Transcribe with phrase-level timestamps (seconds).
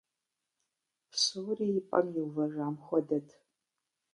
[1.09, 3.27] Псори и пӏэм иувэжам хуэдэт.